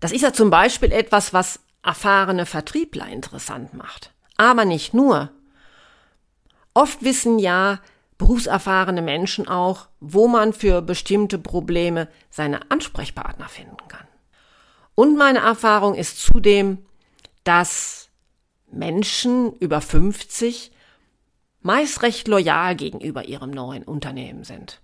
Das 0.00 0.12
ist 0.12 0.22
ja 0.22 0.34
zum 0.34 0.50
Beispiel 0.50 0.92
etwas, 0.92 1.32
was 1.32 1.60
erfahrene 1.84 2.46
Vertriebler 2.46 3.08
interessant 3.08 3.74
macht. 3.74 4.12
Aber 4.36 4.64
nicht 4.64 4.94
nur. 4.94 5.30
Oft 6.72 7.02
wissen 7.04 7.38
ja 7.38 7.80
berufserfahrene 8.18 9.02
Menschen 9.02 9.48
auch, 9.48 9.88
wo 10.00 10.28
man 10.28 10.52
für 10.52 10.82
bestimmte 10.82 11.38
Probleme 11.38 12.08
seine 12.30 12.70
Ansprechpartner 12.70 13.48
finden 13.48 13.76
kann. 13.88 14.06
Und 14.94 15.16
meine 15.16 15.40
Erfahrung 15.40 15.94
ist 15.94 16.20
zudem, 16.20 16.78
dass 17.42 18.08
Menschen 18.70 19.52
über 19.58 19.80
50 19.80 20.72
meist 21.60 22.02
recht 22.02 22.28
loyal 22.28 22.76
gegenüber 22.76 23.24
ihrem 23.24 23.50
neuen 23.50 23.82
Unternehmen 23.84 24.44
sind. 24.44 24.80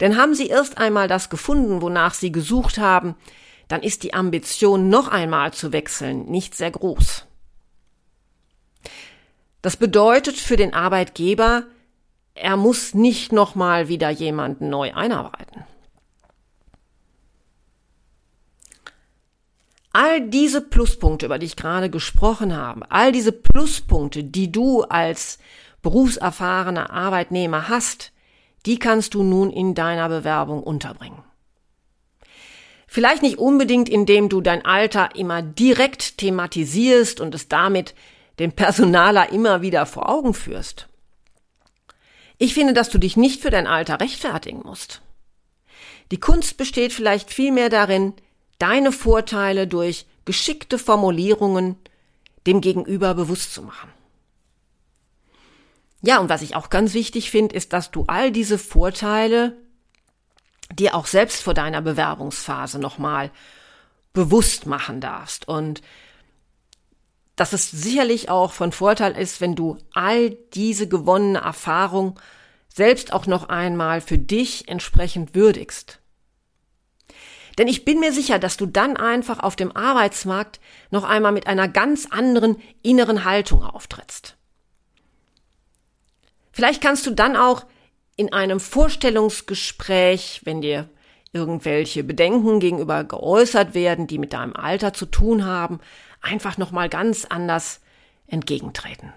Denn 0.00 0.16
haben 0.16 0.34
sie 0.34 0.46
erst 0.46 0.78
einmal 0.78 1.08
das 1.08 1.30
gefunden, 1.30 1.82
wonach 1.82 2.14
sie 2.14 2.32
gesucht 2.32 2.78
haben, 2.78 3.16
dann 3.70 3.84
ist 3.84 4.02
die 4.02 4.14
Ambition, 4.14 4.88
noch 4.88 5.06
einmal 5.06 5.52
zu 5.52 5.72
wechseln, 5.72 6.24
nicht 6.26 6.56
sehr 6.56 6.72
groß. 6.72 7.24
Das 9.62 9.76
bedeutet 9.76 10.36
für 10.36 10.56
den 10.56 10.74
Arbeitgeber, 10.74 11.66
er 12.34 12.56
muss 12.56 12.94
nicht 12.94 13.30
nochmal 13.30 13.86
wieder 13.86 14.10
jemanden 14.10 14.70
neu 14.70 14.92
einarbeiten. 14.92 15.64
All 19.92 20.20
diese 20.20 20.62
Pluspunkte, 20.62 21.26
über 21.26 21.38
die 21.38 21.46
ich 21.46 21.56
gerade 21.56 21.90
gesprochen 21.90 22.56
habe, 22.56 22.90
all 22.90 23.12
diese 23.12 23.30
Pluspunkte, 23.30 24.24
die 24.24 24.50
du 24.50 24.82
als 24.82 25.38
berufserfahrener 25.82 26.90
Arbeitnehmer 26.90 27.68
hast, 27.68 28.10
die 28.66 28.80
kannst 28.80 29.14
du 29.14 29.22
nun 29.22 29.50
in 29.50 29.76
deiner 29.76 30.08
Bewerbung 30.08 30.60
unterbringen. 30.60 31.22
Vielleicht 32.92 33.22
nicht 33.22 33.38
unbedingt, 33.38 33.88
indem 33.88 34.28
du 34.28 34.40
dein 34.40 34.64
Alter 34.64 35.14
immer 35.14 35.42
direkt 35.42 36.18
thematisierst 36.18 37.20
und 37.20 37.36
es 37.36 37.46
damit 37.46 37.94
dem 38.40 38.50
Personaler 38.50 39.30
immer 39.30 39.62
wieder 39.62 39.86
vor 39.86 40.08
Augen 40.08 40.34
führst. 40.34 40.88
Ich 42.36 42.52
finde, 42.52 42.72
dass 42.72 42.90
du 42.90 42.98
dich 42.98 43.16
nicht 43.16 43.42
für 43.42 43.50
dein 43.50 43.68
Alter 43.68 44.00
rechtfertigen 44.00 44.62
musst. 44.64 45.02
Die 46.10 46.18
Kunst 46.18 46.56
besteht 46.56 46.92
vielleicht 46.92 47.32
vielmehr 47.32 47.68
darin, 47.68 48.12
deine 48.58 48.90
Vorteile 48.90 49.68
durch 49.68 50.04
geschickte 50.24 50.76
Formulierungen 50.76 51.76
dem 52.48 52.60
Gegenüber 52.60 53.14
bewusst 53.14 53.54
zu 53.54 53.62
machen. 53.62 53.92
Ja, 56.02 56.18
und 56.18 56.28
was 56.28 56.42
ich 56.42 56.56
auch 56.56 56.70
ganz 56.70 56.92
wichtig 56.92 57.30
finde, 57.30 57.54
ist, 57.54 57.72
dass 57.72 57.92
du 57.92 58.02
all 58.08 58.32
diese 58.32 58.58
Vorteile 58.58 59.56
dir 60.72 60.94
auch 60.94 61.06
selbst 61.06 61.42
vor 61.42 61.54
deiner 61.54 61.82
Bewerbungsphase 61.82 62.78
nochmal 62.78 63.30
bewusst 64.12 64.66
machen 64.66 65.00
darfst 65.00 65.46
und 65.46 65.82
dass 67.36 67.52
es 67.52 67.70
sicherlich 67.70 68.28
auch 68.28 68.52
von 68.52 68.70
Vorteil 68.70 69.16
ist, 69.16 69.40
wenn 69.40 69.54
du 69.54 69.78
all 69.94 70.30
diese 70.52 70.88
gewonnene 70.88 71.38
Erfahrung 71.38 72.20
selbst 72.68 73.12
auch 73.12 73.26
noch 73.26 73.48
einmal 73.48 74.00
für 74.00 74.18
dich 74.18 74.68
entsprechend 74.68 75.34
würdigst. 75.34 76.00
Denn 77.56 77.66
ich 77.66 77.84
bin 77.84 77.98
mir 77.98 78.12
sicher, 78.12 78.38
dass 78.38 78.56
du 78.56 78.66
dann 78.66 78.96
einfach 78.96 79.40
auf 79.40 79.56
dem 79.56 79.74
Arbeitsmarkt 79.74 80.60
noch 80.90 81.04
einmal 81.04 81.32
mit 81.32 81.46
einer 81.46 81.68
ganz 81.68 82.06
anderen 82.10 82.56
inneren 82.82 83.24
Haltung 83.24 83.62
auftrittst. 83.62 84.36
Vielleicht 86.52 86.82
kannst 86.82 87.06
du 87.06 87.12
dann 87.12 87.36
auch 87.36 87.64
in 88.20 88.34
einem 88.34 88.60
Vorstellungsgespräch, 88.60 90.42
wenn 90.44 90.60
dir 90.60 90.90
irgendwelche 91.32 92.04
Bedenken 92.04 92.60
gegenüber 92.60 93.02
geäußert 93.02 93.72
werden, 93.72 94.06
die 94.06 94.18
mit 94.18 94.34
deinem 94.34 94.54
Alter 94.54 94.92
zu 94.92 95.06
tun 95.06 95.46
haben, 95.46 95.80
einfach 96.20 96.58
noch 96.58 96.70
mal 96.70 96.90
ganz 96.90 97.24
anders 97.24 97.80
entgegentreten. 98.26 99.14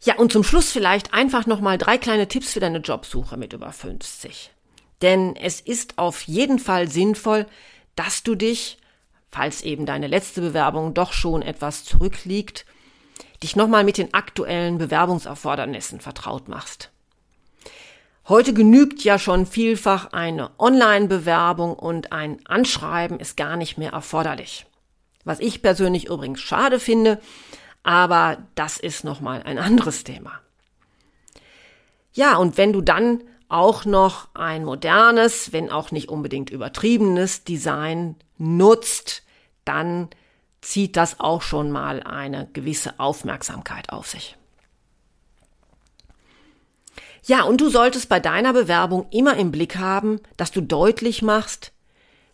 Ja, 0.00 0.16
und 0.16 0.32
zum 0.32 0.44
Schluss 0.44 0.72
vielleicht 0.72 1.12
einfach 1.12 1.46
noch 1.46 1.60
mal 1.60 1.76
drei 1.76 1.98
kleine 1.98 2.26
Tipps 2.26 2.54
für 2.54 2.60
deine 2.60 2.78
Jobsuche 2.78 3.36
mit 3.36 3.52
über 3.52 3.70
50. 3.70 4.50
Denn 5.02 5.36
es 5.36 5.60
ist 5.60 5.98
auf 5.98 6.22
jeden 6.22 6.58
Fall 6.58 6.88
sinnvoll, 6.88 7.44
dass 7.96 8.22
du 8.22 8.34
dich, 8.34 8.78
falls 9.30 9.60
eben 9.60 9.84
deine 9.84 10.06
letzte 10.06 10.40
Bewerbung 10.40 10.94
doch 10.94 11.12
schon 11.12 11.42
etwas 11.42 11.84
zurückliegt, 11.84 12.64
dich 13.42 13.56
nochmal 13.56 13.84
mit 13.84 13.98
den 13.98 14.14
aktuellen 14.14 14.78
Bewerbungserfordernissen 14.78 16.00
vertraut 16.00 16.48
machst. 16.48 16.90
Heute 18.28 18.52
genügt 18.52 19.04
ja 19.04 19.18
schon 19.18 19.46
vielfach 19.46 20.12
eine 20.12 20.50
Online-Bewerbung 20.58 21.72
und 21.72 22.12
ein 22.12 22.44
Anschreiben 22.46 23.20
ist 23.20 23.36
gar 23.36 23.56
nicht 23.56 23.78
mehr 23.78 23.92
erforderlich. 23.92 24.66
Was 25.24 25.40
ich 25.40 25.62
persönlich 25.62 26.08
übrigens 26.08 26.40
schade 26.40 26.78
finde, 26.78 27.20
aber 27.82 28.38
das 28.54 28.76
ist 28.78 29.04
nochmal 29.04 29.42
ein 29.44 29.58
anderes 29.58 30.04
Thema. 30.04 30.40
Ja, 32.12 32.36
und 32.36 32.58
wenn 32.58 32.72
du 32.72 32.82
dann 32.82 33.22
auch 33.48 33.84
noch 33.86 34.28
ein 34.34 34.64
modernes, 34.64 35.52
wenn 35.52 35.70
auch 35.70 35.90
nicht 35.90 36.08
unbedingt 36.08 36.50
übertriebenes 36.50 37.44
Design 37.44 38.16
nutzt, 38.36 39.22
dann 39.64 40.08
zieht 40.60 40.96
das 40.96 41.20
auch 41.20 41.42
schon 41.42 41.70
mal 41.70 42.02
eine 42.02 42.48
gewisse 42.52 42.98
Aufmerksamkeit 42.98 43.90
auf 43.90 44.08
sich. 44.08 44.36
Ja, 47.24 47.42
und 47.42 47.60
du 47.60 47.68
solltest 47.68 48.08
bei 48.08 48.20
deiner 48.20 48.52
Bewerbung 48.52 49.06
immer 49.10 49.36
im 49.36 49.50
Blick 49.50 49.76
haben, 49.76 50.20
dass 50.36 50.50
du 50.50 50.62
deutlich 50.62 51.22
machst, 51.22 51.72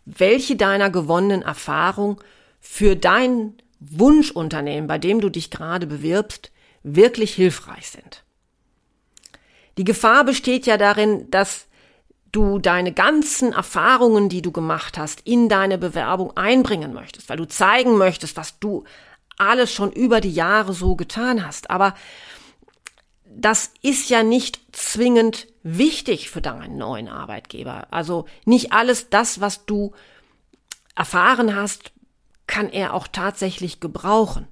welche 0.05 0.57
deiner 0.57 0.91
gewonnenen 0.91 1.43
Erfahrung 1.43 2.21
für 2.61 2.95
dein 2.95 3.55
Wunschunternehmen, 3.81 4.87
bei 4.87 4.99
dem 4.99 5.21
du 5.21 5.31
dich 5.31 5.51
gerade 5.51 5.87
bewirbst, 5.87 6.53
wirklich 6.83 7.35
hilfreich 7.35 7.91
sind. 7.91 8.23
Die 9.79 9.85
Gefahr 9.85 10.25
besteht 10.25 10.67
ja 10.67 10.77
darin, 10.77 11.29
dass 11.31 11.67
du 12.35 12.59
deine 12.59 12.93
ganzen 12.93 13.53
Erfahrungen, 13.53 14.29
die 14.29 14.43
du 14.43 14.53
gemacht 14.53 14.99
hast, 14.99 15.21
in 15.25 15.49
deine 15.49 15.79
Bewerbung 15.79 16.37
einbringen 16.37 16.93
möchtest, 16.93 17.29
weil 17.29 17.37
du 17.37 17.47
zeigen 17.47 17.97
möchtest, 17.97 18.37
was 18.37 18.59
du 18.59 18.85
alles 19.37 19.73
schon 19.73 19.93
über 19.93 20.21
die 20.21 20.33
Jahre 20.33 20.73
so 20.73 20.97
getan 20.97 21.47
hast. 21.47 21.71
Aber 21.71 21.95
das 23.25 23.73
ist 23.83 24.11
ja 24.11 24.23
nicht 24.23 24.61
zwingend 24.73 25.47
wichtig 25.63 26.31
für 26.31 26.41
deinen 26.41 26.77
neuen 26.77 27.09
Arbeitgeber. 27.09 27.89
Also 27.91 28.27
nicht 28.45 28.73
alles 28.73 29.11
das, 29.11 29.41
was 29.41 29.67
du 29.67 29.93
erfahren 30.95 31.57
hast, 31.57 31.93
kann 32.47 32.69
er 32.69 32.95
auch 32.95 33.09
tatsächlich 33.09 33.81
gebrauchen. 33.81 34.47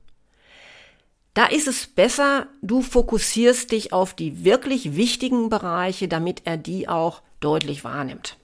Da 1.35 1.47
ist 1.47 1.66
es 1.66 1.87
besser, 1.87 2.47
du 2.61 2.83
fokussierst 2.83 3.73
dich 3.73 3.92
auf 3.92 4.14
die 4.14 4.45
wirklich 4.45 4.97
wichtigen 4.97 5.49
Bereiche, 5.49 6.09
damit 6.09 6.42
er 6.45 6.57
die 6.57 6.88
auch 6.88 7.23
deutlich 7.44 7.85
wahrnimmt. 7.85 8.37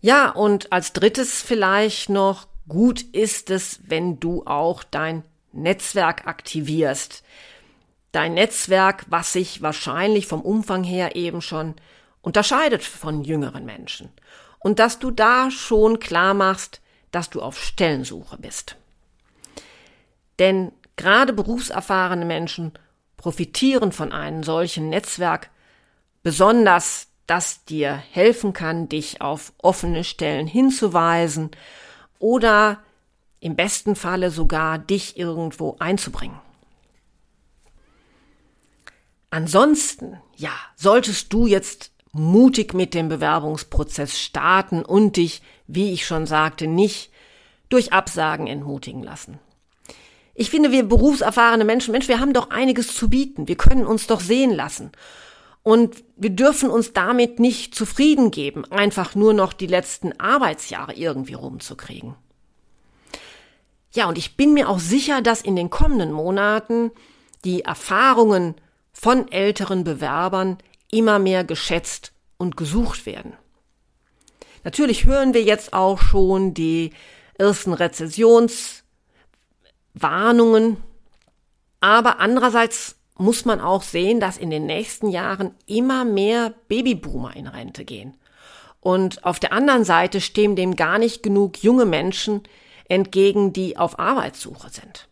Ja, 0.00 0.30
und 0.30 0.70
als 0.72 0.92
drittes 0.92 1.42
vielleicht 1.42 2.10
noch, 2.10 2.46
gut 2.68 3.00
ist 3.00 3.50
es, 3.50 3.80
wenn 3.86 4.20
du 4.20 4.44
auch 4.44 4.84
dein 4.84 5.24
Netzwerk 5.52 6.26
aktivierst. 6.26 7.22
Dein 8.12 8.34
Netzwerk, 8.34 9.06
was 9.08 9.32
sich 9.32 9.62
wahrscheinlich 9.62 10.26
vom 10.26 10.42
Umfang 10.42 10.84
her 10.84 11.16
eben 11.16 11.40
schon 11.40 11.74
unterscheidet 12.20 12.82
von 12.82 13.24
jüngeren 13.24 13.64
Menschen. 13.64 14.10
Und 14.58 14.78
dass 14.78 14.98
du 14.98 15.10
da 15.10 15.50
schon 15.50 16.00
klar 16.00 16.34
machst, 16.34 16.80
dass 17.10 17.30
du 17.30 17.40
auf 17.40 17.58
Stellensuche 17.58 18.36
bist. 18.38 18.76
Denn 20.38 20.72
gerade 20.96 21.32
berufserfahrene 21.32 22.24
Menschen 22.24 22.72
profitieren 23.16 23.92
von 23.92 24.12
einem 24.12 24.42
solchen 24.42 24.88
Netzwerk 24.88 25.50
besonders, 26.24 27.06
das 27.28 27.64
dir 27.64 27.94
helfen 27.94 28.52
kann, 28.52 28.88
dich 28.88 29.20
auf 29.20 29.52
offene 29.62 30.02
Stellen 30.02 30.48
hinzuweisen 30.48 31.52
oder 32.18 32.82
im 33.38 33.54
besten 33.54 33.94
Falle 33.94 34.30
sogar 34.30 34.78
dich 34.78 35.16
irgendwo 35.16 35.76
einzubringen. 35.78 36.40
Ansonsten, 39.30 40.18
ja, 40.36 40.52
solltest 40.76 41.32
du 41.32 41.46
jetzt 41.46 41.92
mutig 42.12 42.72
mit 42.72 42.94
dem 42.94 43.08
Bewerbungsprozess 43.08 44.18
starten 44.18 44.84
und 44.84 45.16
dich, 45.16 45.42
wie 45.66 45.92
ich 45.92 46.06
schon 46.06 46.26
sagte, 46.26 46.66
nicht 46.66 47.10
durch 47.68 47.92
Absagen 47.92 48.46
entmutigen 48.46 49.02
lassen. 49.02 49.40
Ich 50.34 50.50
finde, 50.50 50.72
wir 50.72 50.84
berufserfahrene 50.84 51.64
Menschen, 51.64 51.92
Mensch, 51.92 52.08
wir 52.08 52.20
haben 52.20 52.32
doch 52.32 52.50
einiges 52.50 52.94
zu 52.94 53.08
bieten. 53.10 53.48
Wir 53.48 53.56
können 53.56 53.86
uns 53.86 54.06
doch 54.06 54.20
sehen 54.20 54.52
lassen. 54.52 54.92
Und 55.64 56.04
wir 56.16 56.30
dürfen 56.30 56.70
uns 56.70 56.92
damit 56.92 57.40
nicht 57.40 57.74
zufrieden 57.74 58.30
geben, 58.30 58.70
einfach 58.70 59.16
nur 59.16 59.32
noch 59.32 59.52
die 59.52 59.66
letzten 59.66 60.12
Arbeitsjahre 60.20 60.92
irgendwie 60.92 61.34
rumzukriegen. 61.34 62.14
Ja, 63.92 64.06
und 64.06 64.18
ich 64.18 64.36
bin 64.36 64.54
mir 64.54 64.68
auch 64.68 64.78
sicher, 64.78 65.22
dass 65.22 65.40
in 65.40 65.56
den 65.56 65.70
kommenden 65.70 66.12
Monaten 66.12 66.92
die 67.44 67.62
Erfahrungen 67.62 68.54
von 68.92 69.32
älteren 69.32 69.84
Bewerbern 69.84 70.58
immer 70.90 71.18
mehr 71.18 71.44
geschätzt 71.44 72.12
und 72.36 72.56
gesucht 72.56 73.06
werden. 73.06 73.32
Natürlich 74.64 75.04
hören 75.06 75.34
wir 75.34 75.42
jetzt 75.42 75.72
auch 75.72 75.98
schon 75.98 76.54
die 76.54 76.92
ersten 77.38 77.72
Rezessions 77.72 78.84
Warnungen. 79.94 80.76
Aber 81.80 82.18
andererseits 82.18 82.96
muss 83.16 83.44
man 83.44 83.60
auch 83.60 83.82
sehen, 83.82 84.20
dass 84.20 84.36
in 84.36 84.50
den 84.50 84.66
nächsten 84.66 85.08
Jahren 85.08 85.54
immer 85.66 86.04
mehr 86.04 86.54
Babyboomer 86.68 87.36
in 87.36 87.46
Rente 87.46 87.84
gehen. 87.84 88.16
Und 88.80 89.24
auf 89.24 89.38
der 89.38 89.52
anderen 89.52 89.84
Seite 89.84 90.20
stehen 90.20 90.56
dem 90.56 90.76
gar 90.76 90.98
nicht 90.98 91.22
genug 91.22 91.62
junge 91.62 91.86
Menschen 91.86 92.42
entgegen, 92.88 93.52
die 93.52 93.76
auf 93.76 93.98
Arbeitssuche 93.98 94.68
sind. 94.68 95.08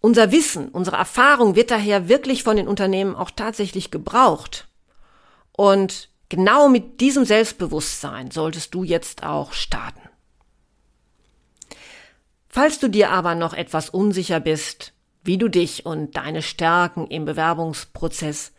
Unser 0.00 0.32
Wissen, 0.32 0.68
unsere 0.68 0.96
Erfahrung 0.96 1.56
wird 1.56 1.70
daher 1.70 2.08
wirklich 2.08 2.42
von 2.42 2.56
den 2.56 2.68
Unternehmen 2.68 3.14
auch 3.14 3.30
tatsächlich 3.30 3.90
gebraucht. 3.90 4.68
Und 5.52 6.08
genau 6.28 6.68
mit 6.68 7.00
diesem 7.00 7.24
Selbstbewusstsein 7.24 8.30
solltest 8.30 8.74
du 8.74 8.82
jetzt 8.82 9.24
auch 9.24 9.52
starten. 9.52 10.00
Falls 12.48 12.78
du 12.78 12.88
dir 12.88 13.10
aber 13.10 13.34
noch 13.34 13.54
etwas 13.54 13.90
unsicher 13.90 14.40
bist, 14.40 14.92
wie 15.22 15.38
du 15.38 15.48
dich 15.48 15.86
und 15.86 16.16
deine 16.16 16.42
Stärken 16.42 17.06
im 17.06 17.24
Bewerbungsprozess 17.24 18.52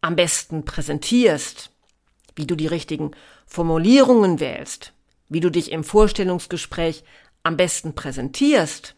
am 0.00 0.16
besten 0.16 0.64
präsentierst, 0.64 1.70
wie 2.36 2.46
du 2.46 2.54
die 2.54 2.66
richtigen 2.66 3.12
Formulierungen 3.46 4.40
wählst, 4.40 4.92
wie 5.28 5.40
du 5.40 5.50
dich 5.50 5.72
im 5.72 5.84
Vorstellungsgespräch 5.84 7.04
am 7.42 7.56
besten 7.56 7.94
präsentierst, 7.94 8.94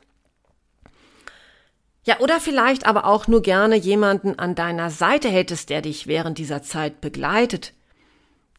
ja, 2.06 2.20
oder 2.20 2.38
vielleicht 2.38 2.86
aber 2.86 3.04
auch 3.04 3.26
nur 3.26 3.42
gerne 3.42 3.74
jemanden 3.74 4.38
an 4.38 4.54
deiner 4.54 4.90
Seite 4.90 5.28
hättest, 5.28 5.70
der 5.70 5.82
dich 5.82 6.06
während 6.06 6.38
dieser 6.38 6.62
Zeit 6.62 7.00
begleitet, 7.00 7.74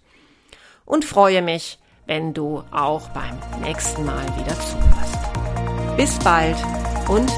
und 0.86 1.06
freue 1.06 1.42
mich, 1.42 1.80
wenn 2.06 2.36
du 2.36 2.64
auch 2.70 3.10
beim 3.10 3.40
nächsten 3.62 4.06
Mal 4.06 4.28
wieder 4.38 4.54
zuhörst. 4.60 5.19
Bis 6.00 6.18
bald 6.20 6.56
und 7.10 7.30